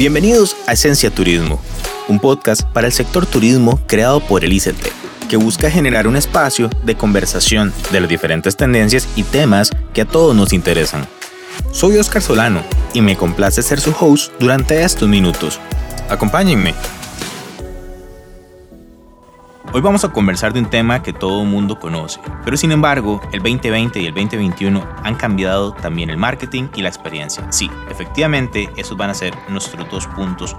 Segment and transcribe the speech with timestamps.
[0.00, 1.60] Bienvenidos a Esencia Turismo,
[2.08, 4.86] un podcast para el sector turismo creado por el ICT,
[5.28, 10.06] que busca generar un espacio de conversación de las diferentes tendencias y temas que a
[10.06, 11.06] todos nos interesan.
[11.70, 12.62] Soy Oscar Solano
[12.94, 15.60] y me complace ser su host durante estos minutos.
[16.08, 16.72] Acompáñenme.
[19.72, 23.20] Hoy vamos a conversar de un tema que todo el mundo conoce, pero sin embargo,
[23.30, 27.46] el 2020 y el 2021 han cambiado también el marketing y la experiencia.
[27.52, 30.56] Sí, efectivamente, esos van a ser nuestros dos puntos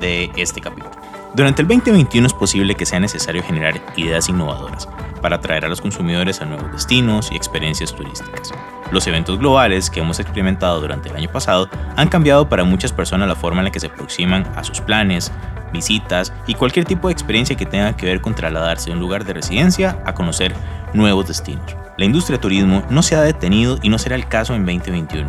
[0.00, 0.92] de este capítulo.
[1.34, 4.88] Durante el 2021 es posible que sea necesario generar ideas innovadoras
[5.24, 8.52] para atraer a los consumidores a nuevos destinos y experiencias turísticas.
[8.92, 13.26] Los eventos globales que hemos experimentado durante el año pasado han cambiado para muchas personas
[13.26, 15.32] la forma en la que se aproximan a sus planes,
[15.72, 19.24] visitas y cualquier tipo de experiencia que tenga que ver con trasladarse de un lugar
[19.24, 20.54] de residencia a conocer
[20.92, 21.74] nuevos destinos.
[21.96, 25.26] La industria turismo no se ha detenido y no será el caso en 2021,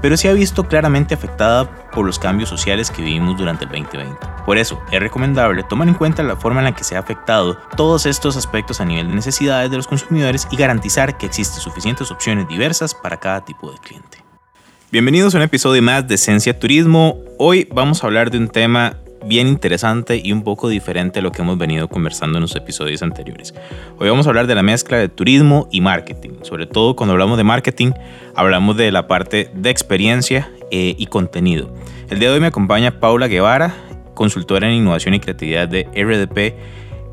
[0.00, 4.16] pero se ha visto claramente afectada por los cambios sociales que vivimos durante el 2020.
[4.44, 7.58] Por eso, es recomendable tomar en cuenta la forma en la que se ha afectado
[7.76, 12.10] todos estos aspectos a nivel de necesidades de los consumidores y garantizar que existen suficientes
[12.10, 14.18] opciones diversas para cada tipo de cliente.
[14.90, 17.18] Bienvenidos a un episodio más de Esencia Turismo.
[17.38, 21.32] Hoy vamos a hablar de un tema bien interesante y un poco diferente a lo
[21.32, 23.54] que hemos venido conversando en los episodios anteriores.
[23.98, 26.30] Hoy vamos a hablar de la mezcla de turismo y marketing.
[26.42, 27.92] Sobre todo cuando hablamos de marketing,
[28.34, 31.72] hablamos de la parte de experiencia eh, y contenido.
[32.10, 33.74] El día de hoy me acompaña Paula Guevara,
[34.14, 36.54] consultora en innovación y creatividad de RDP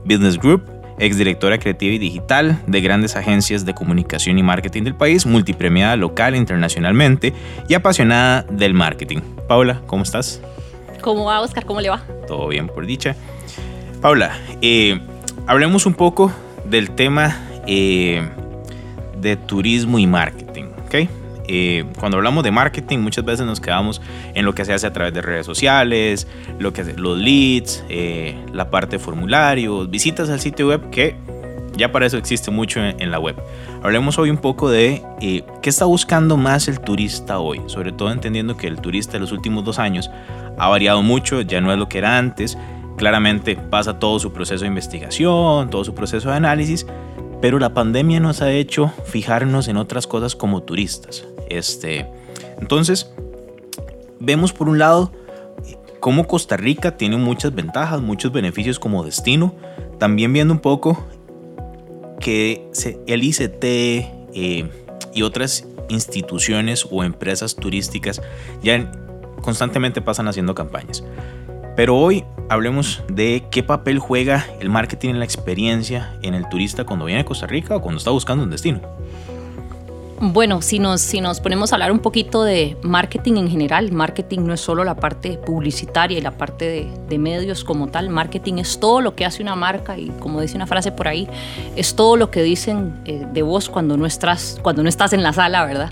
[0.05, 0.63] Business Group,
[0.99, 6.35] exdirectora creativa y digital de grandes agencias de comunicación y marketing del país, multipremiada local
[6.35, 7.33] e internacionalmente
[7.67, 9.19] y apasionada del marketing.
[9.47, 10.41] Paula, ¿cómo estás?
[11.05, 11.63] ¿Cómo va, Oscar?
[11.67, 12.01] ¿Cómo le va?
[12.27, 13.15] Todo bien, por dicha.
[14.01, 14.99] Paula, eh,
[15.45, 16.31] hablemos un poco
[16.67, 18.27] del tema eh,
[19.15, 21.07] de turismo y marketing, ¿ok?
[21.47, 24.01] Eh, cuando hablamos de marketing, muchas veces nos quedamos
[24.33, 27.83] en lo que se hace a través de redes sociales, lo que los leads,
[28.51, 31.15] la parte de formularios, visitas al sitio web, que
[31.75, 33.35] ya para eso existe mucho en, la web.
[33.83, 38.57] Hablemos hoy un poco de qué está buscando más el turista hoy, sobre todo entendiendo
[38.57, 40.09] que el turista en los últimos dos años
[40.57, 42.57] ha variado mucho, ya no es lo que era antes.
[42.97, 46.85] Claramente pasa todo su proceso de investigación, todo su proceso de análisis,
[47.41, 51.25] pero la pandemia nos ha hecho fijarnos en otras cosas como turistas.
[51.49, 52.07] Este,
[52.61, 53.11] entonces,
[54.19, 55.11] vemos por un lado
[55.99, 59.55] cómo Costa Rica tiene muchas ventajas, muchos beneficios como destino,
[59.97, 61.03] también viendo un poco
[62.19, 62.69] que
[63.07, 64.69] el ICT eh,
[65.13, 68.21] y otras instituciones o empresas turísticas
[68.63, 68.91] ya
[69.41, 71.03] constantemente pasan haciendo campañas.
[71.75, 76.85] Pero hoy hablemos de qué papel juega el marketing en la experiencia en el turista
[76.85, 78.81] cuando viene a Costa Rica o cuando está buscando un destino.
[80.19, 84.45] Bueno, si nos, si nos ponemos a hablar un poquito de marketing en general, marketing
[84.45, 88.79] no es solo la parte publicitaria y la parte de, medios como tal, marketing es
[88.79, 91.27] todo lo que hace una marca y como dice una frase por ahí,
[91.75, 95.23] es todo lo que dicen eh, de vos cuando no, estás, cuando no estás en
[95.23, 95.91] la sala, ¿verdad?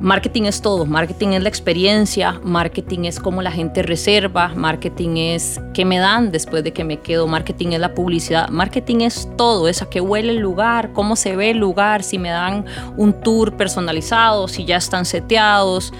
[0.00, 5.60] Marketing es todo, marketing es la experiencia, marketing es cómo la gente reserva, marketing es
[5.72, 9.68] qué me dan después de que me quedo, marketing es la publicidad, marketing es todo,
[9.68, 12.66] es a huele el lugar, cómo se ve el lugar, si me dan
[12.96, 15.92] un tour personalizado, si ya están seteados,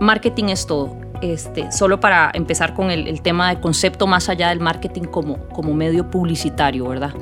[0.00, 0.96] marketing es todo.
[1.20, 5.36] Este, solo para empezar con el, el tema de concepto más allá del marketing como,
[5.50, 7.12] como medio publicitario, ¿verdad?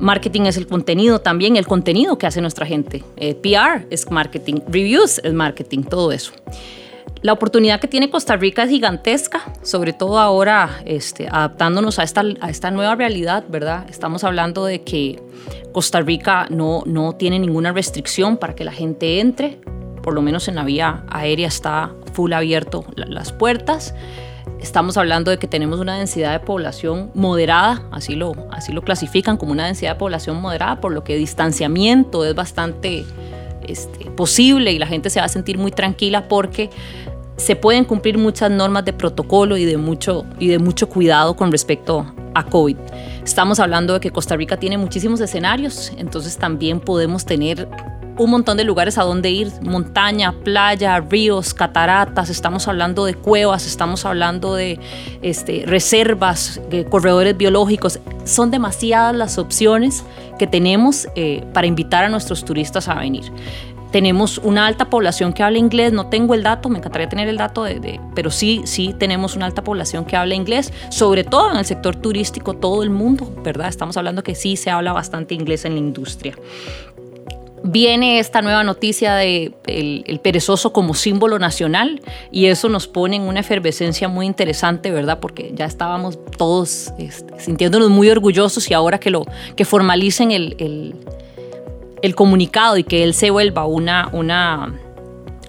[0.00, 3.04] Marketing es el contenido también, el contenido que hace nuestra gente.
[3.16, 6.32] Eh, PR es marketing, reviews es marketing, todo eso.
[7.22, 12.22] La oportunidad que tiene Costa Rica es gigantesca, sobre todo ahora este, adaptándonos a esta,
[12.40, 13.86] a esta nueva realidad, ¿verdad?
[13.88, 15.22] Estamos hablando de que
[15.72, 19.58] Costa Rica no, no tiene ninguna restricción para que la gente entre,
[20.02, 23.94] por lo menos en la vía aérea está full abierto las puertas.
[24.60, 29.36] Estamos hablando de que tenemos una densidad de población moderada, así lo, así lo clasifican
[29.36, 33.04] como una densidad de población moderada, por lo que distanciamiento es bastante
[33.68, 36.70] este, posible y la gente se va a sentir muy tranquila porque
[37.36, 41.50] se pueden cumplir muchas normas de protocolo y de mucho, y de mucho cuidado con
[41.50, 42.76] respecto a COVID.
[43.24, 47.68] Estamos hablando de que Costa Rica tiene muchísimos escenarios, entonces también podemos tener
[48.16, 53.66] un montón de lugares a donde ir, montaña, playa, ríos, cataratas, estamos hablando de cuevas,
[53.66, 54.78] estamos hablando de
[55.22, 57.98] este, reservas, corredores biológicos.
[58.24, 60.04] Son demasiadas las opciones
[60.38, 63.24] que tenemos eh, para invitar a nuestros turistas a venir.
[63.90, 67.36] Tenemos una alta población que habla inglés, no tengo el dato, me encantaría tener el
[67.36, 71.58] dato, de, pero sí, sí tenemos una alta población que habla inglés, sobre todo en
[71.58, 73.68] el sector turístico, todo el mundo, ¿verdad?
[73.68, 76.34] Estamos hablando que sí se habla bastante inglés en la industria
[77.64, 82.00] viene esta nueva noticia de el, perezoso como símbolo nacional
[82.30, 85.18] y eso nos pone en una efervescencia muy interesante, ¿verdad?
[85.18, 89.24] Porque ya estábamos todos este, sintiéndonos muy orgullosos y ahora que, lo,
[89.56, 90.94] que formalicen el,
[92.02, 94.78] el, comunicado y que él se vuelva una, una,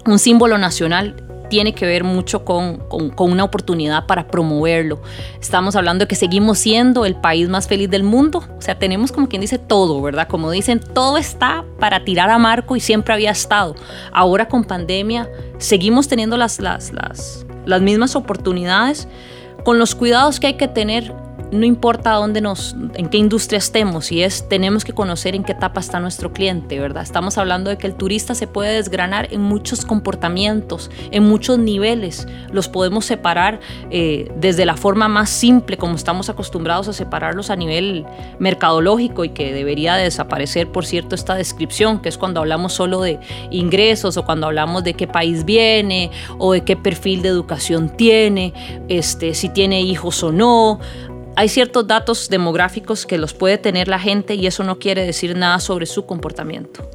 [0.06, 2.82] un símbolo nacional, tiene que ver mucho con,
[3.18, 5.00] una oportunidad para promoverlo.
[5.40, 8.42] Estamos hablando de que seguimos siendo el país más feliz del mundo.
[8.58, 10.28] O sea, tenemos como quien dice todo, ¿verdad?
[10.28, 13.74] Como dicen, todo está para tirar a Marco y siempre había estado.
[14.12, 15.28] Ahora con pandemia
[15.58, 19.08] seguimos teniendo las, las, las, las mismas oportunidades
[19.64, 21.12] con los cuidados que hay que tener
[21.52, 25.52] no importa dónde nos, en qué industria estemos, y es tenemos que conocer en qué
[25.52, 27.02] etapa está nuestro cliente, ¿verdad?
[27.02, 32.26] Estamos hablando de que el turista se puede desgranar en muchos comportamientos, en muchos niveles.
[32.50, 33.60] Los podemos separar
[33.90, 38.06] eh, desde la forma más simple, como estamos acostumbrados a separarlos a nivel
[38.38, 43.20] mercadológico y que debería desaparecer, por cierto, esta descripción, que es cuando hablamos solo de
[43.50, 48.52] ingresos o cuando hablamos de qué país viene o de qué perfil de educación tiene,
[48.88, 50.80] este, si tiene hijos o no
[51.36, 55.36] hay ciertos datos demográficos que los puede tener la gente y eso no quiere decir
[55.36, 56.88] nada sobre su comportamiento.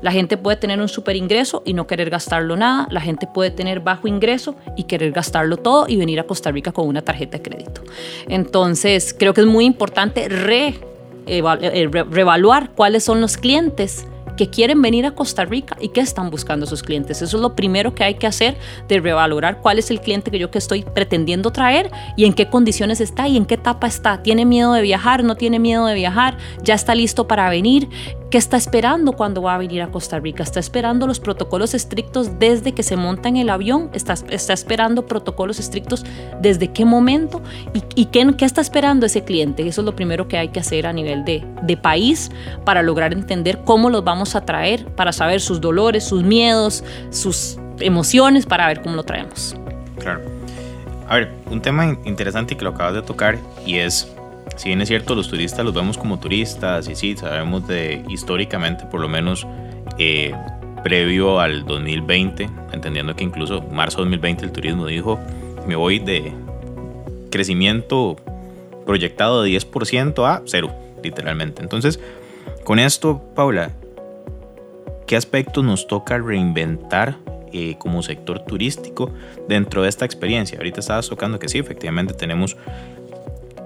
[0.00, 2.88] La gente puede tener un super ingreso y no querer gastarlo nada.
[2.90, 6.72] La gente puede tener bajo ingreso y querer gastarlo todo y venir a Costa Rica
[6.72, 7.82] con una tarjeta de crédito.
[8.28, 10.74] Entonces, creo que es muy importante re,
[11.26, 16.30] eh, reevaluar cuáles son los clientes que quieren venir a Costa Rica y qué están
[16.30, 17.22] buscando sus clientes.
[17.22, 18.56] Eso es lo primero que hay que hacer,
[18.88, 22.48] de revalorar cuál es el cliente que yo que estoy pretendiendo traer y en qué
[22.48, 24.22] condiciones está y en qué etapa está.
[24.22, 25.24] ¿Tiene miedo de viajar?
[25.24, 26.38] ¿No tiene miedo de viajar?
[26.62, 27.88] ¿Ya está listo para venir?
[28.34, 30.42] ¿Qué está esperando cuando va a venir a Costa Rica?
[30.42, 33.90] ¿Está esperando los protocolos estrictos desde que se monta en el avión?
[33.92, 36.04] ¿Está, está esperando protocolos estrictos
[36.40, 37.42] desde qué momento?
[37.94, 39.64] ¿Y, qué, qué, está esperando ese cliente?
[39.68, 42.32] Eso es lo primero que hay que hacer a nivel de, de país
[42.64, 47.58] para lograr entender cómo los vamos a traer, para saber sus dolores, sus miedos, sus
[47.80, 49.56] emociones, para ver cómo lo traemos.
[49.98, 50.20] Claro.
[51.08, 54.08] A ver, un tema interesante que lo acabas de tocar y es
[54.56, 58.84] si bien es cierto, los turistas los vemos como turistas y sí, sabemos de históricamente,
[58.86, 59.46] por lo menos
[59.98, 60.32] eh,
[60.82, 65.18] previo al 2020, entendiendo que incluso marzo 2020 el turismo dijo,
[65.66, 66.32] me voy de
[67.30, 68.16] crecimiento
[68.86, 70.72] proyectado de 10% a cero,
[71.02, 71.62] literalmente.
[71.62, 71.98] Entonces,
[72.62, 73.70] con esto, Paula,
[75.06, 77.16] ¿qué aspectos nos toca reinventar
[77.52, 79.10] eh, como sector turístico
[79.48, 80.58] dentro de esta experiencia?
[80.58, 82.56] Ahorita estabas tocando que sí, efectivamente tenemos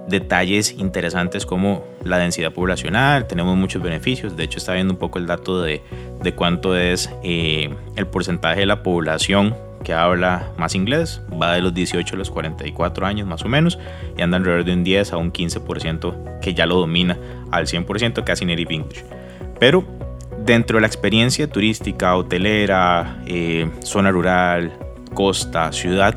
[0.08, 5.18] detalles interesantes como la densidad poblacional, tenemos muchos beneficios, de hecho está viendo un poco
[5.18, 5.82] el dato de,
[6.22, 9.54] de cuánto es eh, el porcentaje de la población
[9.84, 13.78] que habla más inglés, va de los 18 a los 44 años más o menos,
[14.16, 17.18] y anda alrededor de un 10 a un 15% que ya lo domina
[17.50, 19.04] al 100% casi native English.
[19.60, 19.84] Pero
[20.48, 24.72] dentro de la experiencia turística, hotelera, eh, zona rural,
[25.12, 26.14] costa, ciudad,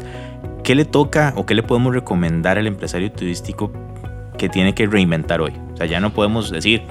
[0.63, 3.72] ¿qué le toca o qué le podemos recomendar al empresario turístico
[4.38, 5.54] que tiene que reinventar hoy?
[5.74, 6.81] O sea, ya no podemos decir,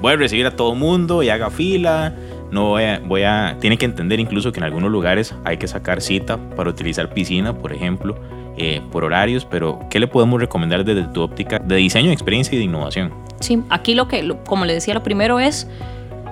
[0.00, 2.14] voy a recibir a todo mundo y haga fila,
[2.50, 2.76] no
[3.06, 6.70] voy a, tiene que entender incluso que en algunos lugares hay que sacar cita para
[6.70, 8.18] utilizar piscina, por ejemplo,
[8.56, 12.58] eh, por horarios, pero ¿qué le podemos recomendar desde tu óptica de diseño, experiencia y
[12.58, 13.12] de innovación?
[13.40, 15.68] Sí, aquí lo que, como le decía, lo primero es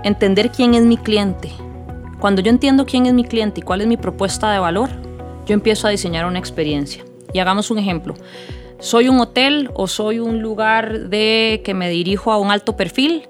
[0.06, 1.50] entender quién es mi cliente.
[2.20, 4.88] Cuando yo entiendo quién es mi cliente y cuál es mi propuesta de valor,
[5.46, 7.04] yo empiezo a diseñar una experiencia.
[7.32, 8.14] Y hagamos un ejemplo.
[8.78, 13.24] Soy un hotel o soy un lugar de que me dirijo a un alto perfil,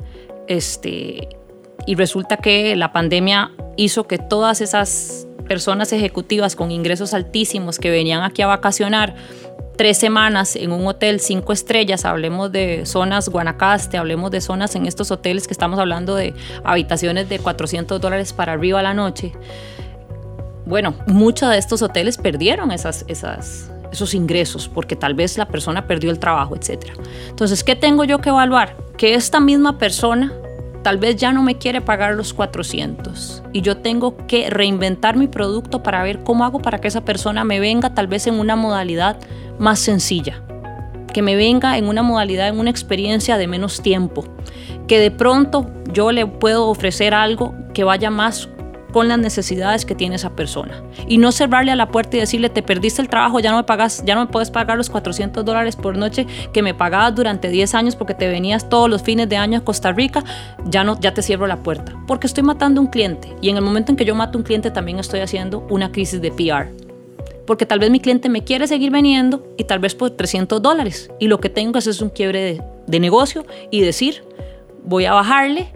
[0.49, 1.29] este,
[1.87, 7.91] y resulta que la pandemia hizo que todas esas personas ejecutivas con ingresos altísimos que
[7.91, 9.15] venían aquí a vacacionar
[9.77, 14.87] tres semanas en un hotel cinco estrellas, hablemos de zonas Guanacaste, hablemos de zonas en
[14.87, 19.33] estos hoteles que estamos hablando de habitaciones de 400 dólares para arriba a la noche
[20.67, 25.87] bueno, muchos de estos hoteles perdieron esas, esas, esos ingresos porque tal vez la persona
[25.87, 26.91] perdió el trabajo, etc.
[27.29, 28.77] Entonces, ¿qué tengo yo que evaluar?
[28.99, 30.33] Que esta misma persona
[30.87, 35.27] tal vez ya no me quiere pagar los 400 y yo tengo que reinventar mi
[35.27, 38.55] producto para ver cómo hago para que esa persona me venga tal vez en una
[38.55, 39.19] modalidad
[39.59, 40.45] más sencilla,
[41.13, 44.27] que me venga en una modalidad, en una experiencia de menos tiempo,
[44.87, 48.49] que de pronto yo le puedo ofrecer algo que vaya más
[48.97, 50.83] con las necesidades que tiene esa persona.
[51.07, 53.65] Y no cerrarle a la puerta y decirle, te perdiste el trabajo, ya no me
[53.65, 57.51] pagas, ya no me puedes pagar los 400 dólares por noche que me pagabas durante
[57.51, 60.25] 10 años porque te venías todos los fines de año a Costa Rica,
[60.65, 61.93] ya, no, ya te cierro la puerta.
[62.07, 63.37] Porque estoy matando un cliente.
[63.43, 66.23] Y en el momento en que yo mato un cliente también estoy haciendo una crisis
[66.23, 66.87] de PR
[67.47, 71.11] porque tal vez mi cliente me quiere seguir vendiendo y tal vez por 300 dólares.
[71.21, 74.25] Y lo que tengo es un quiebre de, negocio y decir,
[74.85, 75.76] voy a bajarle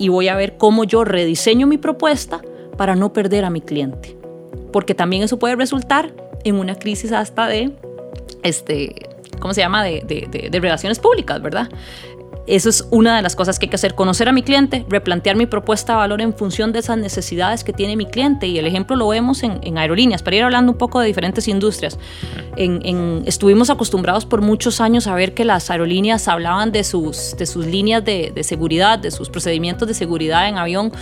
[0.00, 2.40] y voy a ver cómo yo rediseño mi propuesta
[2.78, 4.16] para no perder a mi cliente.
[4.72, 6.10] Porque también eso puede resultar
[6.42, 7.72] en una crisis hasta de,
[8.42, 8.94] este,
[9.40, 11.68] ¿cómo se llama?, de, de, de relaciones públicas, ¿verdad?
[12.46, 15.36] Eso es una de las cosas que hay que hacer, conocer a mi cliente, replantear
[15.36, 18.46] mi propuesta de valor en función de esas necesidades que tiene mi cliente.
[18.46, 21.98] Y el ejemplo lo vemos en, aerolíneas, para ir hablando un poco de diferentes industrias.
[22.56, 27.46] En, estuvimos acostumbrados por muchos años a ver que las aerolíneas hablaban de sus, de
[27.46, 30.92] sus líneas de, de seguridad, de sus procedimientos de seguridad en avión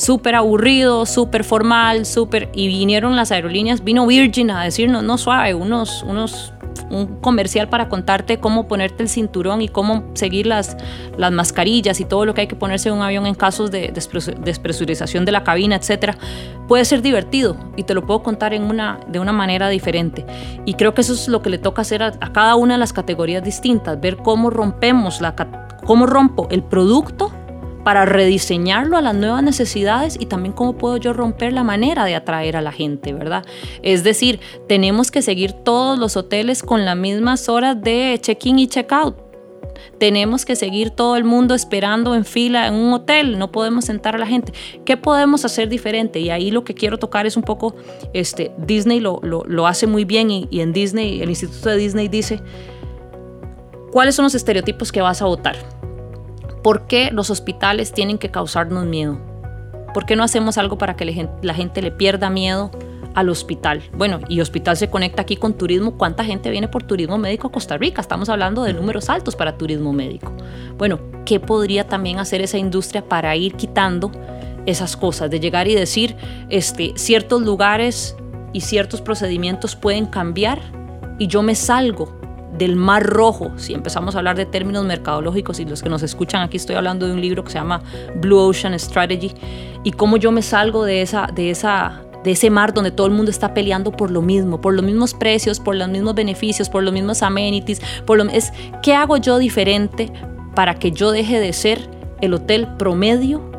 [0.00, 2.48] súper aburrido, súper formal, súper...
[2.54, 6.54] Y vinieron las aerolíneas, vino Virgin a decirnos, no suave, unos, unos
[6.90, 10.76] un comercial para contarte cómo ponerte el cinturón y cómo seguir las,
[11.16, 13.92] las mascarillas y todo lo que hay que ponerse en un avión en casos de
[13.92, 16.16] despresurización de la cabina, etcétera,
[16.68, 20.24] puede ser divertido y te lo puedo contar en una, de una manera diferente.
[20.64, 22.92] Y creo que eso es lo que le toca hacer a, cada una de las
[22.92, 25.34] categorías distintas, ver cómo rompemos la
[25.84, 27.32] cómo rompo el producto
[27.84, 32.14] para rediseñarlo a las nuevas necesidades y también cómo puedo yo romper la manera de
[32.14, 33.44] atraer a la gente, ¿verdad?
[33.82, 38.66] Es decir, tenemos que seguir todos los hoteles con las mismas horas de check-in y
[38.66, 39.16] check-out.
[39.98, 44.14] Tenemos que seguir todo el mundo esperando en fila en un hotel, no podemos sentar
[44.14, 44.52] a la gente.
[44.84, 46.20] ¿Qué podemos hacer diferente?
[46.20, 47.74] Y ahí lo que quiero tocar es un poco,
[48.12, 52.08] este, Disney lo, lo, hace muy bien y, y en Disney, el Instituto de Disney
[52.08, 52.40] dice,
[53.90, 55.79] ¿cuáles son los estereotipos que vas a votar?
[56.62, 59.18] ¿Por qué los hospitales tienen que causarnos miedo?
[59.94, 61.04] ¿Por qué no hacemos algo para que
[61.42, 62.70] la gente le pierda miedo
[63.14, 63.82] al hospital?
[63.96, 65.96] Bueno, y hospital se conecta aquí con turismo.
[65.96, 68.02] ¿Cuánta gente viene por turismo médico a Costa Rica?
[68.02, 70.32] Estamos hablando de números altos para turismo médico.
[70.76, 74.12] Bueno, ¿qué podría también hacer esa industria para ir quitando
[74.66, 75.30] esas cosas?
[75.30, 76.14] De llegar y decir,
[76.50, 78.16] este, ciertos lugares
[78.52, 80.60] y ciertos procedimientos pueden cambiar
[81.18, 82.19] y yo me salgo
[82.60, 86.42] del mar rojo, si empezamos a hablar de términos mercadológicos y los que nos escuchan
[86.42, 87.82] aquí estoy hablando de un libro que se llama
[88.16, 89.32] Blue Ocean Strategy
[89.82, 93.14] y cómo yo me salgo de esa de esa de ese mar donde todo el
[93.14, 96.82] mundo está peleando por lo mismo, por los mismos precios, por los mismos beneficios, por
[96.82, 98.52] los mismos amenities, por lo es
[98.82, 100.12] qué hago yo diferente
[100.54, 101.88] para que yo deje de ser
[102.20, 103.49] el hotel promedio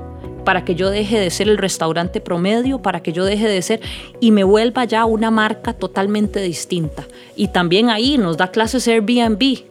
[0.43, 3.81] para que yo deje de ser el restaurante promedio, para que yo deje de ser
[4.19, 7.07] y me vuelva ya una marca totalmente distinta.
[7.35, 9.63] Y también ahí nos da clases Airbnb.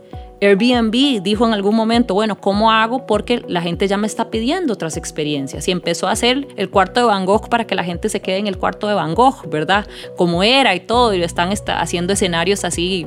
[0.42, 3.04] Airbnb dijo en algún momento, bueno, ¿cómo hago?
[3.06, 5.68] Porque la gente ya me está pidiendo otras experiencias.
[5.68, 8.38] Y empezó a hacer el cuarto de Van Gogh para que la gente se quede
[8.38, 9.86] en el cuarto de Van Gogh, ¿verdad?
[10.16, 11.14] Como era y todo.
[11.14, 13.04] Y están haciendo escenarios así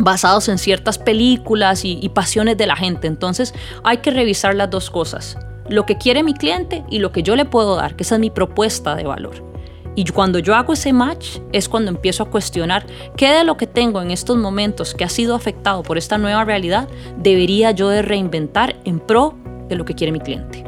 [0.00, 3.06] basados en ciertas películas y pasiones de la gente.
[3.06, 5.36] Entonces hay que revisar las dos cosas
[5.68, 8.20] lo que quiere mi cliente y lo que yo le puedo dar, que esa es
[8.20, 9.52] mi propuesta de valor.
[9.94, 13.66] Y cuando yo hago ese match es cuando empiezo a cuestionar qué de lo que
[13.66, 16.88] tengo en estos momentos que ha sido afectado por esta nueva realidad
[17.18, 19.34] debería yo de reinventar en pro
[19.68, 20.64] de lo que quiere mi cliente.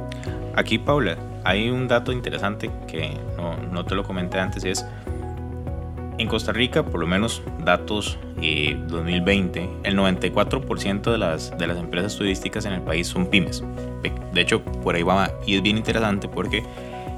[0.56, 4.84] Aquí, Paula, hay un dato interesante que no, no te lo comenté antes, es
[6.18, 11.78] en Costa Rica, por lo menos datos 2020, eh, el 94% de las, de las
[11.78, 13.62] empresas turísticas en el país son pymes.
[14.32, 16.62] De hecho, por ahí va, y es bien interesante porque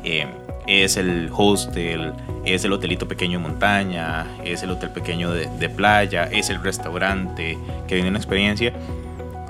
[0.04, 0.26] eh,
[0.66, 2.12] es el hostel,
[2.44, 7.58] es el hotelito pequeño de montaña, es el hotel pequeño de, playa, es el restaurante
[7.88, 8.72] que tiene una experiencia.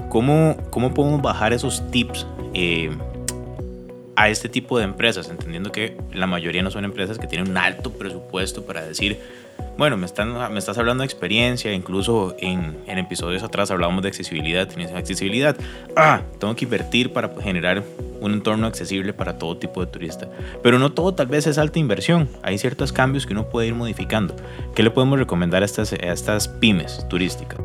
[0.09, 2.91] ¿Cómo, cómo podemos bajar esos tips eh,
[4.17, 7.59] a este tipo de empresas, entendiendo que la mayoría no son empresas que tienen un
[7.59, 9.19] alto presupuesto para decir,
[9.77, 14.09] bueno, me, están, me estás hablando de experiencia, incluso en, en episodios atrás hablábamos de
[14.09, 15.55] accesibilidad, tienes accesibilidad,
[15.97, 17.83] ah, tengo que invertir para generar
[18.21, 20.29] un entorno accesible para todo tipo de turista.
[20.63, 23.75] Pero no todo tal vez es alta inversión, hay ciertos cambios que uno puede ir
[23.75, 24.35] modificando.
[24.75, 27.61] ¿Qué le podemos recomendar a estas, a estas pymes turísticas?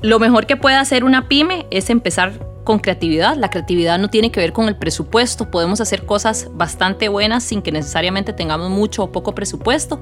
[0.00, 2.34] Lo mejor que puede hacer una pyme es empezar
[2.68, 3.34] con creatividad.
[3.36, 5.50] La creatividad no tiene que ver con el presupuesto.
[5.50, 9.98] Podemos hacer cosas bastante buenas sin que necesariamente tengamos mucho o poco presupuesto.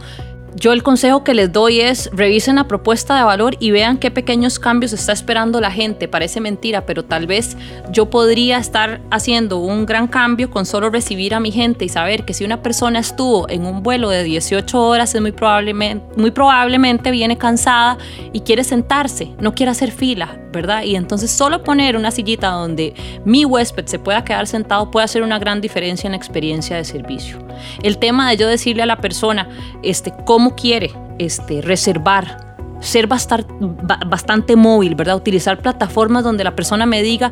[0.58, 4.11] Yo el consejo que les doy es revisen la propuesta de valor y vean qué
[4.11, 6.08] pequeños cambios está esperando la gente.
[6.08, 7.58] Parece mentira, pero tal vez
[7.92, 12.25] yo podría estar haciendo un gran cambio con solo recibir a mi gente y saber
[12.25, 16.30] que si una persona estuvo en un vuelo de 18 horas es muy probablemente, muy
[16.30, 17.99] probablemente viene cansada
[18.32, 20.85] y quiere sentarse, no quiere hacer fila, ¿verdad?
[20.85, 22.94] Y entonces solo poner una sillita donde
[23.25, 26.84] mi huésped se pueda quedar sentado puede hacer una gran diferencia en la experiencia de
[26.84, 27.38] servicio.
[27.82, 29.48] El tema de yo decirle a la persona
[29.82, 35.16] este, cómo quiere este, reservar, ser bastante, móvil, ¿verdad?
[35.16, 37.30] Utilizar plataformas donde la persona me diga,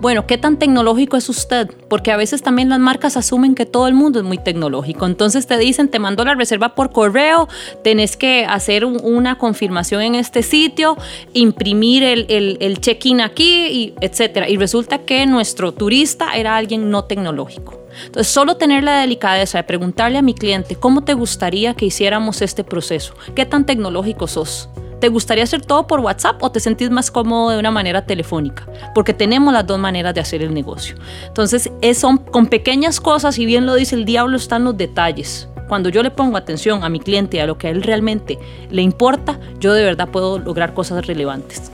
[0.00, 1.70] bueno, ¿qué tan tecnológico es usted?
[1.88, 5.06] Porque a veces también las marcas asumen que todo el mundo es muy tecnológico.
[5.06, 7.48] Entonces te dicen, te mando la reserva por correo,
[7.82, 10.96] tenés que hacer una confirmación en este sitio,
[11.32, 14.48] imprimir el, check-in aquí, y etcétera.
[14.48, 17.80] Y resulta que nuestro turista era alguien no tecnológico.
[18.06, 22.42] Entonces, solo tener la delicadeza de preguntarle a mi cliente cómo te gustaría que hiciéramos
[22.42, 24.68] este proceso, qué tan tecnológico sos.
[25.04, 28.66] ¿Te gustaría hacer todo por WhatsApp o te sentís más cómodo de una manera telefónica?
[28.94, 30.96] Porque tenemos las dos maneras de hacer el negocio.
[31.26, 35.46] Entonces, son con pequeñas cosas, y bien lo dice el diablo, están los detalles.
[35.68, 38.38] Cuando yo le pongo atención a mi cliente a lo que a él realmente
[38.70, 41.70] le importa, yo de verdad puedo lograr cosas relevantes.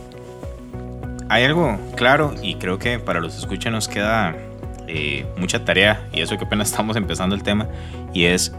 [1.29, 4.35] Hay algo claro y creo que para los que escuchan nos queda
[4.89, 7.69] eh, mucha tarea y eso que apenas estamos empezando el tema
[8.13, 8.53] y es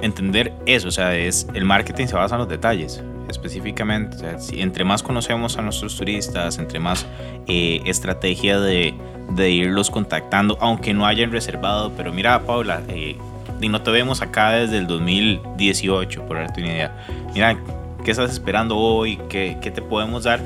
[0.00, 4.84] entender eso, o sea, es el marketing se basa en los detalles específicamente, si entre
[4.84, 7.06] más conocemos a nuestros turistas, entre más
[7.46, 8.94] eh, estrategia de,
[9.30, 13.16] de, irlos contactando, aunque no hayan reservado, pero mira Paula, eh,
[13.60, 17.58] y no te vemos acá desde el 2018, por darte una idea, mira,
[18.04, 19.18] ¿qué estás esperando hoy?
[19.28, 20.40] ¿Qué, ¿Qué te podemos dar?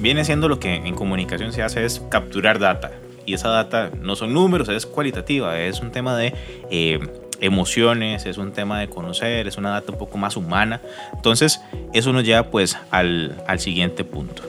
[0.00, 2.90] Viene siendo lo que en comunicación se hace es capturar data,
[3.26, 6.34] y esa data no son números, es cualitativa, es un tema de
[6.70, 6.98] eh,
[7.40, 10.80] emociones, es un tema de conocer, es una data un poco más humana.
[11.14, 11.60] Entonces,
[11.92, 14.42] eso nos lleva pues al, al siguiente punto.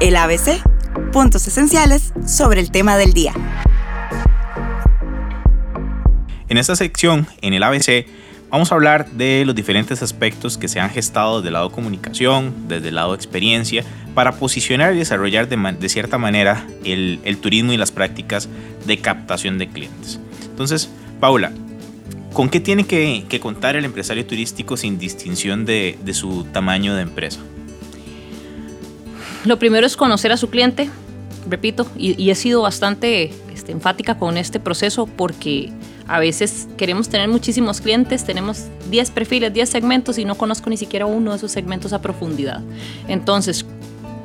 [0.00, 0.62] El ABC,
[1.12, 3.32] puntos esenciales sobre el tema del día.
[6.48, 8.06] En esta sección, en el ABC,
[8.50, 12.68] Vamos a hablar de los diferentes aspectos que se han gestado desde el lado comunicación,
[12.68, 13.82] desde el lado experiencia,
[14.14, 18.48] para posicionar y desarrollar de, cierta manera el, turismo y las prácticas
[18.86, 20.20] de captación de clientes.
[20.48, 20.88] Entonces,
[21.18, 21.50] Paula,
[22.32, 27.40] ¿con qué tiene que, contar el empresario turístico sin distinción de, su tamaño de empresa?
[29.44, 30.88] Lo primero es conocer a su cliente,
[31.50, 35.72] repito, y, he sido bastante este, enfática con este proceso porque
[36.08, 40.76] a veces queremos tener muchísimos clientes, tenemos 10 perfiles, 10 segmentos y no conozco ni
[40.76, 42.62] siquiera uno de esos segmentos a profundidad.
[43.08, 43.66] Entonces,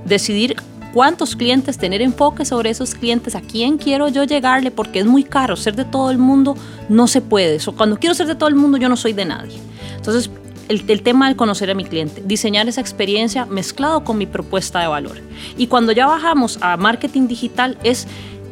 [0.05, 0.55] decidir
[0.93, 5.23] cuántos clientes, tener enfoque sobre esos clientes, a quién quiero yo llegarle, porque es muy
[5.23, 5.55] caro.
[5.55, 6.55] Ser de todo el mundo
[6.89, 7.57] no se puede.
[7.75, 9.57] cuando quiero ser de todo el mundo, yo no soy de nadie.
[9.95, 10.29] Entonces,
[10.67, 14.79] el, el, tema de conocer a mi cliente, diseñar esa experiencia mezclado con mi propuesta
[14.79, 15.17] de valor.
[15.57, 18.07] Y cuando ya bajamos a marketing digital es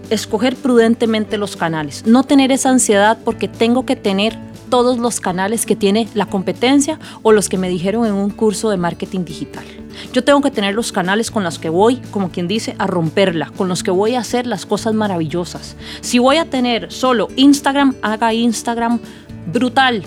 [0.10, 4.38] escoger prudentemente los canales, no tener esa ansiedad porque tengo que tener
[4.70, 8.70] todos los canales que tiene la competencia o los que me dijeron en un curso
[8.70, 9.66] de marketing digital.
[10.14, 13.52] Yo tengo que tener los canales con los que voy, como quien dice, a romperla,
[13.58, 15.76] con los que voy a hacer las cosas maravillosas.
[16.02, 19.00] Si voy a tener solo Instagram, haga Instagram
[19.52, 20.04] brutal.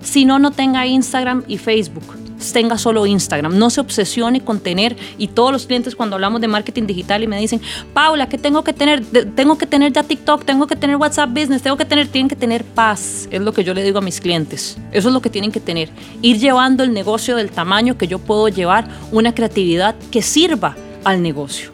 [0.00, 4.96] Si no, no tenga Instagram y Facebook tenga solo Instagram, no se obsesione con tener,
[5.18, 7.60] y todos los clientes cuando hablamos de marketing digital y me dicen,
[7.94, 9.04] Paula, ¿qué tengo que tener?
[9.34, 12.36] Tengo que tener ya TikTok, tengo que tener WhatsApp Business, tengo que tener, tienen que
[12.36, 15.30] tener paz, es lo que yo le digo a mis clientes, eso es lo que
[15.30, 15.90] tienen que tener,
[16.22, 21.22] ir llevando el negocio del tamaño que yo puedo llevar, una creatividad que sirva al
[21.22, 21.70] negocio.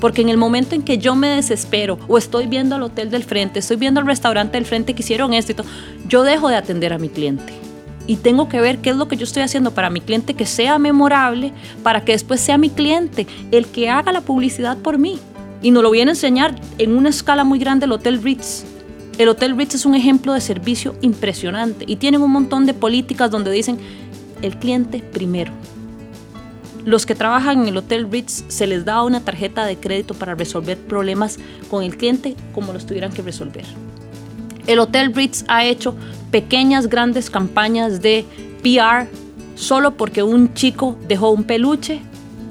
[0.00, 3.24] Porque en el momento en que yo me desespero o estoy viendo al hotel del
[3.24, 5.66] frente, estoy viendo al restaurante del frente que hicieron esto y todo,
[6.06, 7.52] yo dejo de atender a mi cliente
[8.08, 10.46] y tengo que ver qué es lo que yo estoy haciendo para mi cliente que
[10.46, 11.52] sea memorable,
[11.84, 15.20] para que después sea mi cliente el que haga la publicidad por mí.
[15.62, 18.64] Y nos lo viene a enseñar en una escala muy grande el Hotel Ritz.
[19.18, 23.30] El Hotel Ritz es un ejemplo de servicio impresionante y tienen un montón de políticas
[23.30, 23.78] donde dicen
[24.40, 25.52] el cliente primero.
[26.86, 30.34] Los que trabajan en el Hotel Ritz se les da una tarjeta de crédito para
[30.34, 33.66] resolver problemas con el cliente como los tuvieran que resolver.
[34.68, 35.94] El Hotel Ritz ha hecho
[36.30, 38.26] pequeñas, grandes campañas de
[38.62, 39.08] PR
[39.54, 42.02] solo porque un chico dejó un peluche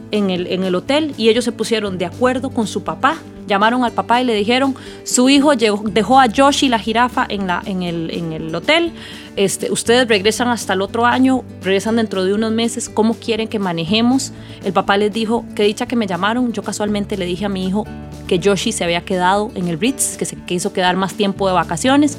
[0.09, 3.17] en el, en el hotel y ellos se pusieron de acuerdo con su papá.
[3.47, 7.61] Llamaron al papá y le dijeron, su hijo dejó a Yoshi la jirafa en, la,
[7.65, 8.91] en, el, en el hotel,
[9.37, 13.59] este, ustedes regresan hasta el otro año, regresan dentro de unos meses, ¿cómo quieren que
[13.59, 14.31] manejemos?
[14.63, 17.67] El papá les dijo, qué dicha que me llamaron, yo casualmente le dije a mi
[17.67, 17.85] hijo
[18.27, 21.53] que Yoshi se había quedado en el Ritz, que se quiso quedar más tiempo de
[21.53, 22.17] vacaciones.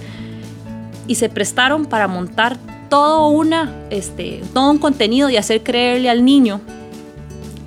[1.07, 2.57] Y se prestaron para montar
[2.89, 6.61] todo, una, este, todo un contenido y hacer creerle al niño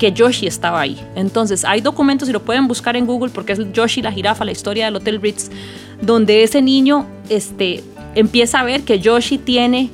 [0.01, 0.99] que Yoshi estaba ahí.
[1.13, 4.51] Entonces, hay documentos y lo pueden buscar en Google porque es Yoshi la jirafa, la
[4.51, 5.51] historia del Hotel Ritz,
[6.01, 7.83] donde ese niño este,
[8.15, 9.91] empieza a ver que Yoshi tiene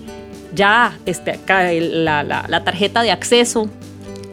[0.55, 1.37] ya este,
[1.81, 3.69] la, la, la tarjeta de acceso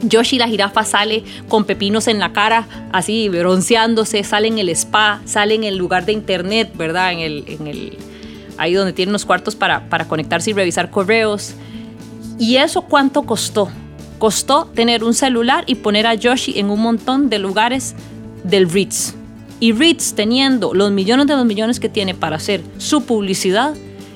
[0.03, 5.23] Yoshi la jirafa sale con pepinos en la cara, así bronceándose, sale en el spa,
[5.25, 7.11] sale en el lugar de internet, ¿verdad?
[7.13, 7.99] En el, en el,
[8.59, 11.55] ahí donde tienen los cuartos para, para conectarse y revisar correos.
[12.39, 13.71] ¿Y eso cuánto costó?
[14.25, 17.95] Costó tener un celular y poner a Yoshi en un montón de lugares
[18.43, 19.13] del Ritz.
[19.61, 23.75] Y Ritz, teniendo los millones de los millones que tiene para hacer su publicidad,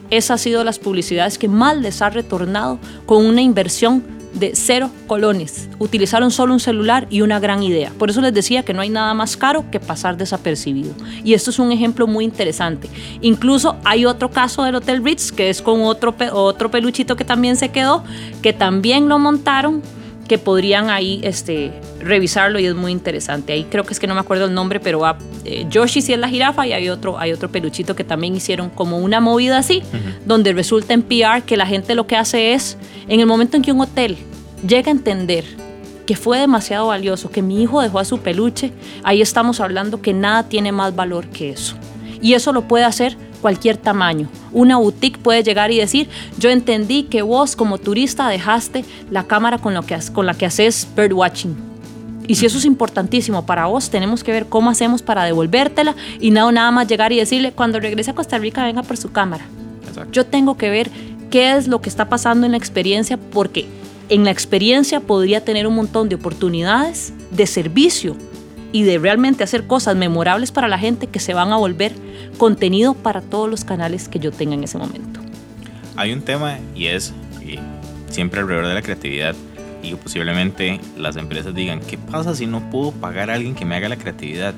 [0.09, 4.91] esas han sido las publicidades que más les ha retornado con una inversión de cero
[5.07, 5.69] colones.
[5.79, 7.93] Utilizaron solo un celular y una gran idea.
[7.99, 10.95] Por eso les decía que no hay nada más caro que pasar desapercibido.
[11.23, 12.89] Y esto es un ejemplo muy interesante.
[13.21, 17.57] Incluso hay otro caso del Hotel Ritz, que es con otro, otro peluchito que también
[17.57, 18.05] se quedó,
[18.41, 19.83] que también lo montaron
[20.29, 23.53] que podrían ahí este, revisarlo y es muy interesante.
[23.53, 26.13] Ahí creo que es que no me acuerdo el nombre, pero va, eh, Yoshi sí
[26.13, 29.59] es la jirafa y hay otro, hay otro peluchito que también hicieron como una movida
[29.59, 29.83] así,
[30.25, 32.77] donde resulta en PR que la gente lo que hace es,
[33.09, 34.17] en el momento en que un hotel
[34.67, 35.45] llega a entender
[36.07, 40.15] que fue demasiado valioso, que mi hijo dejó a su peluche, ahí estamos hablando que
[40.15, 41.77] nada tiene más valor que eso.
[42.23, 44.29] Y eso lo puede hacer cualquier tamaño.
[44.53, 49.59] Una boutique puede llegar y decir, yo entendí que vos como turista dejaste la cámara
[49.59, 51.69] con, lo que, con la que haces birdwatching.
[52.27, 56.31] Y si eso es importantísimo para vos, tenemos que ver cómo hacemos para devolvértela y
[56.31, 59.47] no nada más llegar y decirle, cuando regrese a Costa Rica, venga por su cámara.
[60.13, 60.91] Yo tengo que ver
[61.31, 63.67] qué es lo que está pasando en la experiencia porque
[64.11, 68.17] en la experiencia podría tener un montón de oportunidades de servicio
[68.73, 71.93] y de realmente hacer cosas memorables para la gente que se van a volver
[72.37, 75.21] contenido para todos los canales que yo tenga en ese momento.
[75.97, 77.59] Hay un tema y es eh,
[78.11, 79.35] siempre alrededor de la creatividad
[79.83, 83.77] y posiblemente las empresas digan, ¿qué pasa si no puedo pagar a alguien que me
[83.77, 84.55] haga la creatividad?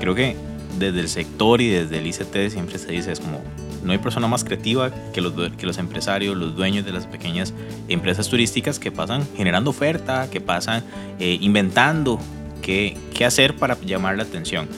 [0.00, 0.36] Creo que
[0.78, 3.40] desde el sector y desde el ICT siempre se dice, es como,
[3.82, 7.54] no hay persona más creativa que los, que los empresarios, los dueños de las pequeñas
[7.88, 10.82] empresas turísticas que pasan generando oferta, que pasan
[11.18, 12.18] eh, inventando
[12.62, 14.68] qué, hacer para llamar la atención.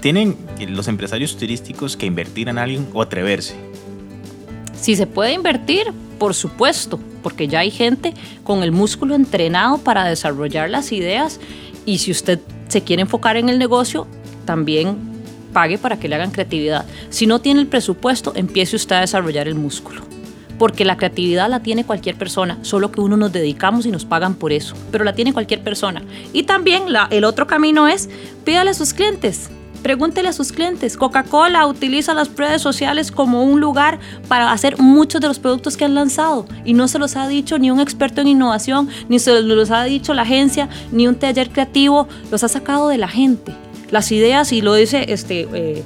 [0.00, 0.36] ¿Tienen
[0.68, 3.54] los empresarios turísticos que invertir en alguien o atreverse?
[4.74, 10.04] Si se puede invertir, por supuesto, porque ya hay gente con el músculo entrenado para
[10.04, 11.38] desarrollar las ideas
[11.84, 14.06] y si usted se quiere enfocar en el negocio,
[14.46, 14.96] también
[15.52, 16.86] pague para que le hagan creatividad.
[17.10, 20.02] Si no tiene el presupuesto, empiece usted a desarrollar el músculo
[20.60, 24.34] porque la creatividad la tiene cualquier persona, solo que uno nos dedicamos y nos pagan
[24.34, 26.02] por eso, pero la tiene cualquier persona.
[26.34, 28.10] Y también el otro camino es
[28.44, 29.48] pídale a sus clientes.
[29.82, 30.98] Pregúntele a sus clientes.
[30.98, 35.86] Coca-Cola utiliza las redes sociales como un lugar para hacer muchos de los productos que
[35.86, 39.40] han lanzado y no se los ha dicho ni un experto en innovación, ni se
[39.40, 43.54] los ha dicho la agencia, ni un taller creativo, los ha sacado de la gente.
[43.90, 45.82] Las ideas, y lo dice este, eh,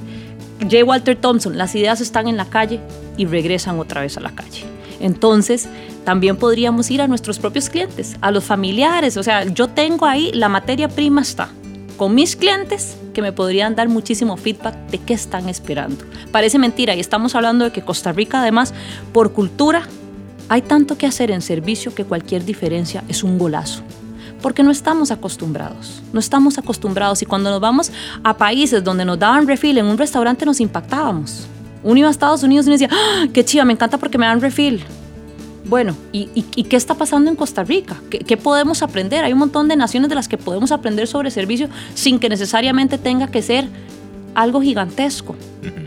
[0.59, 0.83] J.
[0.83, 2.81] Walter Thompson, las ideas están en la calle
[3.17, 4.63] y regresan otra vez a la calle.
[4.99, 5.67] Entonces,
[6.03, 9.17] también podríamos ir a nuestros propios clientes, a los familiares.
[9.17, 11.49] O sea, yo tengo ahí, la materia prima está
[11.97, 16.03] con mis clientes que me podrían dar muchísimo feedback de qué están esperando.
[16.31, 18.73] Parece mentira y estamos hablando de que Costa Rica además,
[19.13, 19.87] por cultura,
[20.49, 23.83] hay tanto que hacer en servicio que cualquier diferencia es un golazo
[24.41, 27.91] porque no estamos acostumbrados, no estamos acostumbrados y cuando nos vamos
[28.23, 31.47] a países donde nos daban refill en un restaurante nos impactábamos.
[31.85, 34.25] Uno iba a Estados Unidos y me decía, ¡Ah, qué chiva, me encanta porque me
[34.25, 34.83] dan refill.
[35.65, 37.95] Bueno, ¿y, qué está pasando en Costa Rica?
[38.09, 39.23] ¿Qué, ¿Qué, podemos aprender?
[39.23, 42.97] Hay un montón de naciones de las que podemos aprender sobre servicio sin que necesariamente
[42.97, 43.67] tenga que ser
[44.35, 45.35] algo gigantesco,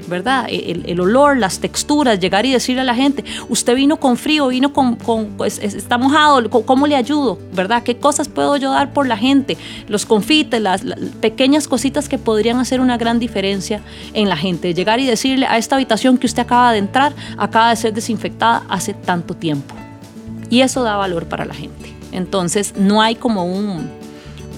[0.08, 0.46] ¿verdad?
[0.48, 4.72] El, olor, las texturas, llegar y decirle a la gente, usted vino con frío, vino
[4.72, 4.96] con,
[5.36, 7.38] pues, está mojado, ¿cómo le ayudo?
[7.52, 7.82] ¿Verdad?
[7.82, 9.56] ¿Qué cosas puedo yo dar por la gente?
[9.86, 10.82] Los confites, las,
[11.20, 13.82] pequeñas cositas que podrían hacer una gran diferencia
[14.14, 14.72] en la gente.
[14.74, 18.64] Llegar y decirle a esta habitación que usted acaba de entrar, acaba de ser desinfectada
[18.68, 19.74] hace tanto tiempo.
[20.50, 21.94] Y eso da valor para la gente.
[22.12, 23.97] Entonces, no hay como un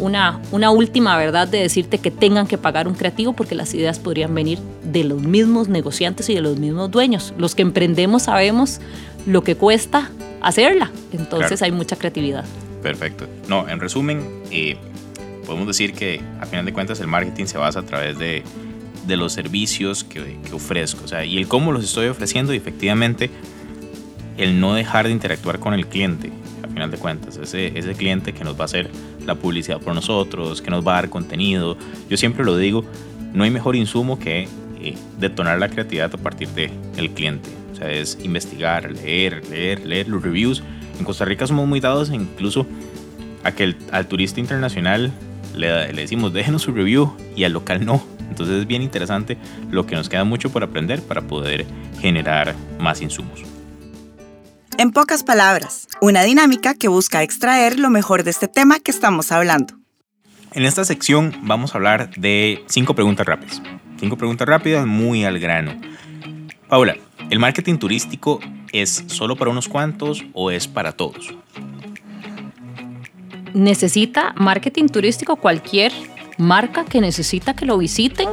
[0.00, 3.98] una, una última verdad de decirte que tengan que pagar un creativo porque las ideas
[3.98, 7.34] podrían venir de los mismos negociantes y de los mismos dueños.
[7.38, 8.80] Los que emprendemos sabemos
[9.26, 10.10] lo que cuesta
[10.40, 12.44] hacerla, entonces hay mucha creatividad.
[12.82, 13.26] Perfecto.
[13.48, 14.76] No, en resumen, eh,
[15.46, 18.42] podemos decir que a final de cuentas el marketing se basa a través de,
[19.06, 22.56] de los servicios que, que, ofrezco, o sea, y el cómo los estoy ofreciendo y
[22.56, 23.30] efectivamente
[24.38, 26.30] el no dejar de interactuar con el cliente,
[26.62, 28.88] a final de cuentas, ese, ese cliente que nos va a hacer
[29.26, 31.76] la publicidad por nosotros, que nos va a dar contenido.
[32.08, 32.84] Yo siempre lo digo,
[33.32, 34.48] no hay mejor insumo que
[34.80, 37.50] eh, detonar la creatividad a partir del el cliente.
[37.72, 40.62] O sea, es investigar, leer, leer, leer los reviews.
[40.98, 42.66] En Costa Rica somos muy dados incluso
[43.44, 45.12] a que al turista internacional
[45.56, 48.02] le, le decimos déjenos su review y al local no.
[48.28, 49.36] Entonces es bien interesante
[49.70, 51.66] lo que nos queda mucho por aprender para poder
[52.00, 53.49] generar más insumos.
[54.80, 59.30] En pocas palabras, una dinámica que busca extraer lo mejor de este tema que estamos
[59.30, 59.74] hablando.
[60.54, 63.60] En esta sección vamos a hablar de cinco preguntas rápidas.
[63.98, 65.78] Cinco preguntas rápidas muy al grano.
[66.66, 66.96] Paula,
[67.28, 68.40] ¿el marketing turístico
[68.72, 71.34] es solo para unos cuantos o es para todos?
[73.52, 75.92] Necesita marketing turístico cualquier
[76.38, 78.30] marca que necesita que lo visiten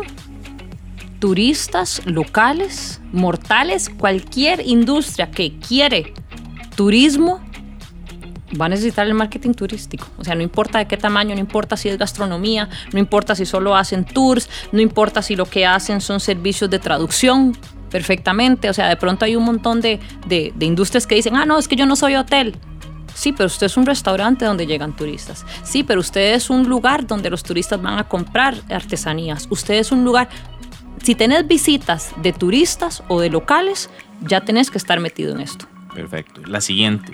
[1.20, 6.14] turistas locales, mortales, cualquier industria que quiere
[6.78, 7.42] turismo
[8.60, 10.08] va a necesitar el marketing turístico.
[10.18, 13.46] O sea, no importa de qué tamaño, no importa si es gastronomía, no importa si
[13.46, 17.58] solo hacen tours, no importa si lo que hacen son servicios de traducción
[17.90, 18.70] perfectamente.
[18.70, 21.68] O sea, de pronto hay un montón de, de, industrias que dicen, ah, no, es
[21.68, 22.56] que yo no soy hotel.
[23.14, 25.46] Sí, pero usted es un restaurante donde llegan turistas.
[25.64, 29.48] Sí, pero usted es un lugar donde los turistas van a comprar artesanías.
[29.50, 30.30] Usted es un lugar...
[31.02, 33.90] Si tenés visitas de turistas o de locales,
[34.22, 35.68] ya tenés que estar metido en esto.
[35.98, 36.42] Perfecto.
[36.46, 37.12] La siguiente.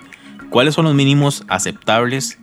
[0.49, 2.37] ¿Cuáles son los mínimos aceptables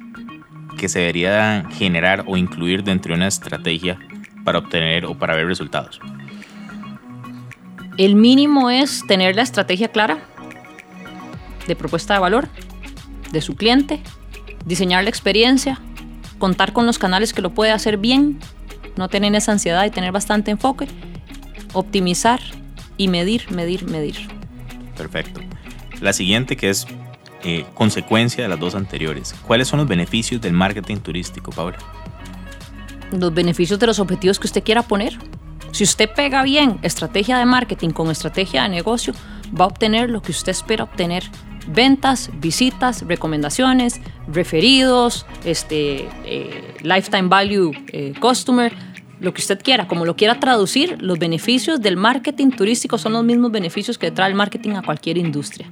[0.79, 3.99] que se debería generar o incluir dentro de una estrategia
[4.43, 6.01] para obtener o para ver resultados?
[7.99, 10.19] El mínimo es tener la estrategia clara
[11.67, 12.49] de propuesta de valor
[13.33, 14.01] de su cliente,
[14.65, 15.79] diseñar la experiencia,
[16.39, 18.41] contar con los canales que lo puede hacer bien,
[18.97, 20.89] no tener esa ansiedad y tener bastante enfoque,
[21.75, 22.41] optimizar
[22.97, 24.17] y medir, medir, medir.
[24.97, 25.43] Perfecto.
[26.01, 26.87] La siguiente que es
[27.43, 29.35] eh, consecuencia de las dos anteriores.
[29.47, 31.79] ¿Cuáles son los beneficios del marketing turístico, Paula?
[33.13, 35.19] Los beneficios de los objetivos que usted quiera poner.
[35.73, 39.15] Si usted pega bien estrategia de marketing con estrategia de negocio,
[39.59, 41.25] va a obtener lo que usted espera obtener.
[41.67, 48.73] Ventas, visitas, recomendaciones, referidos, este, eh, lifetime value eh, customer,
[49.21, 53.25] lo que usted quiera, como lo quiera traducir, los beneficios del marketing turístico son los
[53.25, 55.71] mismos beneficios que trae el marketing a cualquier industria.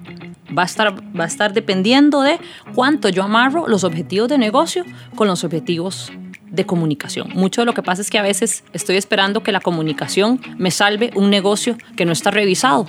[0.56, 2.38] Va a estar, va a estar dependiendo de
[2.74, 4.84] cuánto yo amarro los objetivos de negocio
[5.14, 6.12] con los objetivos
[6.50, 7.28] de comunicación.
[7.34, 10.70] Mucho de lo que pasa es que a veces estoy esperando que la comunicación me
[10.70, 12.86] salve un negocio que no está revisado.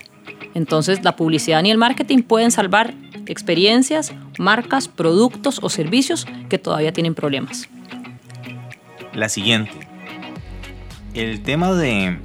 [0.54, 2.94] Entonces la publicidad ni el marketing pueden salvar
[3.26, 7.70] experiencias, marcas, productos o servicios que todavía tienen problemas.
[9.14, 9.72] La siguiente.
[11.14, 12.20] El tema de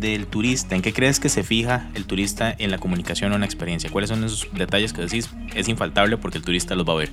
[0.00, 3.40] del turista, ¿en qué crees que se fija el turista en la comunicación o en
[3.40, 3.90] la experiencia?
[3.90, 7.10] ¿Cuáles son esos detalles que decís es infaltable porque el turista los va a ver?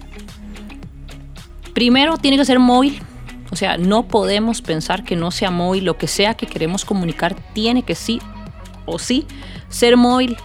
[1.73, 2.99] Primero, tiene que ser móvil.
[3.51, 5.85] O sea, no podemos pensar que no sea móvil.
[5.85, 8.19] Lo que sea que queremos comunicar tiene que sí
[8.85, 9.25] o sí
[9.69, 10.37] ser móvil.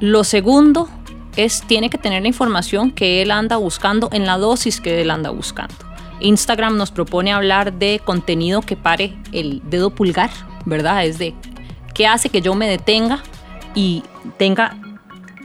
[0.00, 0.88] Lo segundo
[1.36, 5.10] es tiene que tener la información que él anda buscando en la dosis que él
[5.10, 5.74] anda buscando.
[6.20, 10.30] Instagram nos propone hablar de contenido que pare el dedo pulgar,
[10.64, 11.04] ¿verdad?
[11.04, 11.34] Es de
[11.94, 13.22] qué hace que yo me detenga
[13.74, 14.02] y
[14.38, 14.76] tenga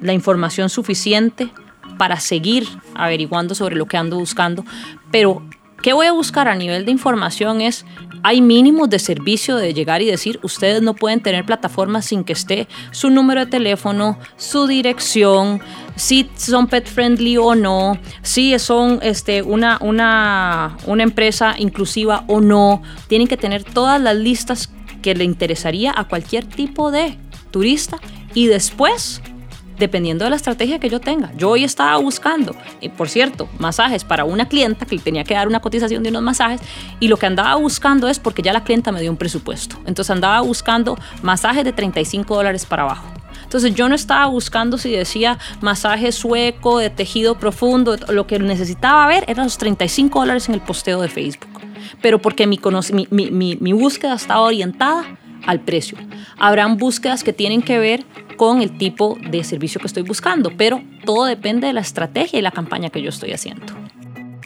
[0.02, 1.50] la información suficiente
[1.98, 4.66] para seguir averiguando sobre lo que ando buscando.
[5.12, 5.48] Pero,
[5.82, 7.62] ¿qué voy a buscar a nivel de información?
[7.62, 7.86] Es,
[8.24, 12.34] hay mínimos de servicio de llegar y decir, ustedes no pueden tener plataformas sin que
[12.34, 15.62] esté su número de teléfono, su dirección,
[15.96, 22.42] si son pet friendly o no, si son este, una, una, una empresa inclusiva o
[22.42, 22.82] no.
[23.08, 24.70] Tienen que tener todas las listas
[25.06, 27.16] que le interesaría a cualquier tipo de
[27.52, 28.00] turista
[28.34, 29.22] y después
[29.78, 31.32] dependiendo de la estrategia que yo tenga.
[31.38, 35.48] Yo hoy estaba buscando, y por cierto, masajes para una clienta que tenía que dar
[35.48, 36.60] una cotización de unos masajes
[37.00, 39.76] y lo que andaba buscando es porque ya la clienta me dio un presupuesto.
[39.86, 43.06] Entonces andaba buscando masajes de 35 dólares para abajo.
[43.44, 49.06] Entonces yo no estaba buscando si decía masaje sueco, de tejido profundo, lo que necesitaba
[49.06, 51.55] ver eran los 35 dólares en el posteo de Facebook.
[52.02, 52.60] Pero porque mi,
[53.12, 55.98] mi, mi, mi búsqueda estaba orientada al precio.
[56.38, 58.04] Habrán búsquedas que tienen que ver
[58.38, 62.42] con el tipo de servicio que estoy buscando, pero todo depende de la estrategia y
[62.42, 63.66] la campaña que yo estoy haciendo.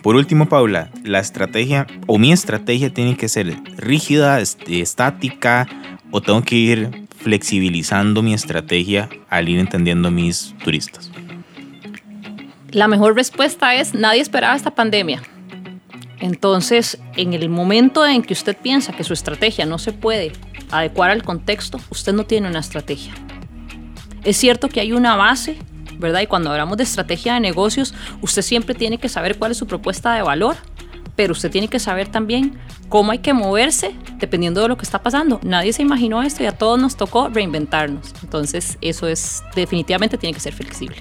[0.01, 5.67] Por último, Paula, la estrategia o mi estrategia tiene que ser rígida, estática
[6.11, 11.11] o tengo que ir flexibilizando mi estrategia al ir entendiendo a mis turistas.
[12.71, 15.21] La mejor respuesta es nadie esperaba esta pandemia.
[16.19, 20.33] Entonces, en el momento en que usted piensa que su estrategia no se puede
[20.71, 23.13] adecuar al contexto, usted no tiene una estrategia.
[24.23, 25.57] Es cierto que hay una base,
[25.97, 26.21] ¿verdad?
[26.21, 29.65] Y cuando hablamos de estrategia de negocios, usted siempre tiene que saber cuál es su
[29.65, 30.57] propuesta de valor,
[31.15, 32.57] pero usted tiene que saber también
[32.89, 35.39] cómo hay que moverse dependiendo de lo que está pasando.
[35.43, 38.13] Nadie se imaginó esto y a todos nos tocó reinventarnos.
[38.23, 40.97] Entonces, eso es definitivamente tiene que ser flexible.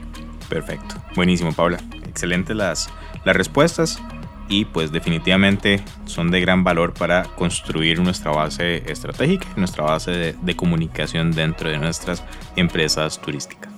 [0.48, 0.94] Perfecto.
[1.14, 1.78] Buenísimo, Paula.
[2.08, 2.88] Excelentes las,
[3.24, 4.00] las respuestas
[4.48, 10.56] y pues definitivamente son de gran valor para construir nuestra base estratégica, nuestra base de,
[10.56, 12.24] comunicación dentro de nuestras
[12.56, 13.72] empresas turísticas.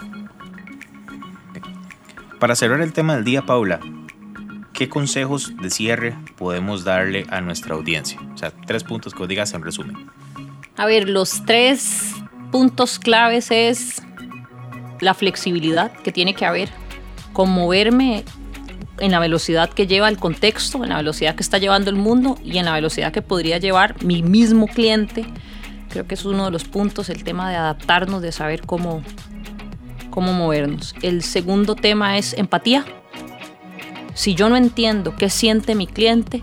[2.38, 3.80] Para cerrar el tema del día, Paula,
[4.72, 8.18] ¿qué consejos de cierre podemos darle a nuestra audiencia?
[8.32, 10.10] O sea, tres puntos que vos digas en resumen.
[10.76, 12.14] A ver, los tres
[12.50, 14.02] puntos claves es
[15.00, 16.70] la flexibilidad que tiene que haber,
[17.32, 18.24] con moverme
[19.00, 22.38] en la velocidad que lleva el contexto, en la velocidad que está llevando el mundo
[22.44, 25.26] y en la velocidad que podría llevar mi mismo cliente.
[25.88, 29.02] Creo que es uno de los puntos, el tema de adaptarnos, de saber cómo,
[30.10, 30.94] cómo movernos.
[31.02, 32.84] El segundo tema es empatía.
[34.14, 36.42] Si yo no entiendo qué siente mi cliente,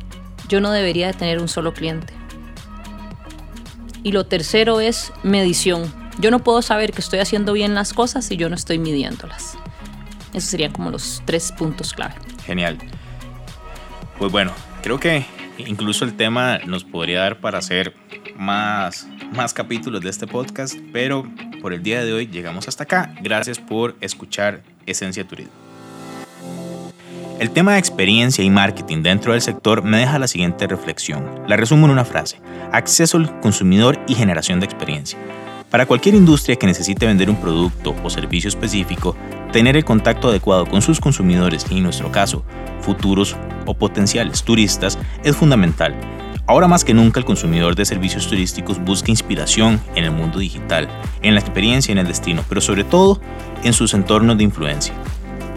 [0.49, 2.13] yo no debería de tener un solo cliente.
[4.03, 5.93] Y lo tercero es medición.
[6.19, 9.57] Yo no puedo saber que estoy haciendo bien las cosas si yo no estoy midiéndolas.
[10.33, 12.15] Esos serían como los tres puntos clave.
[12.45, 12.77] Genial.
[14.17, 15.25] Pues bueno, creo que
[15.57, 17.93] incluso el tema nos podría dar para hacer
[18.35, 21.25] más, más capítulos de este podcast, pero
[21.61, 23.13] por el día de hoy llegamos hasta acá.
[23.21, 25.53] Gracias por escuchar Esencia Turismo.
[27.39, 31.43] El tema de experiencia y marketing dentro del sector me deja la siguiente reflexión.
[31.47, 32.39] La resumo en una frase.
[32.71, 35.19] Acceso al consumidor y generación de experiencia.
[35.69, 39.17] Para cualquier industria que necesite vender un producto o servicio específico,
[39.51, 42.45] tener el contacto adecuado con sus consumidores y en nuestro caso,
[42.79, 45.93] futuros o potenciales turistas, es fundamental.
[46.45, 50.87] Ahora más que nunca el consumidor de servicios turísticos busca inspiración en el mundo digital,
[51.21, 53.19] en la experiencia y en el destino, pero sobre todo
[53.65, 54.93] en sus entornos de influencia.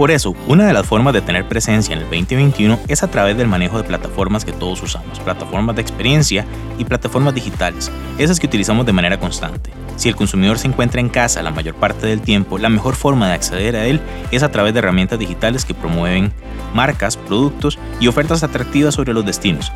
[0.01, 3.37] Por eso, una de las formas de tener presencia en el 2021 es a través
[3.37, 6.47] del manejo de plataformas que todos usamos, plataformas de experiencia
[6.79, 9.71] y plataformas digitales, esas que utilizamos de manera constante.
[9.97, 13.29] Si el consumidor se encuentra en casa la mayor parte del tiempo, la mejor forma
[13.29, 16.33] de acceder a él es a través de herramientas digitales que promueven
[16.73, 19.71] marcas, productos y ofertas atractivas sobre los destinos,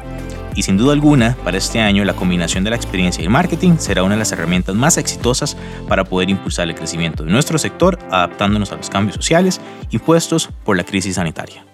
[0.54, 3.76] y sin duda alguna, para este año la combinación de la experiencia y el marketing
[3.78, 5.56] será una de las herramientas más exitosas
[5.88, 10.76] para poder impulsar el crecimiento de nuestro sector adaptándonos a los cambios sociales impuestos por
[10.76, 11.73] la crisis sanitaria.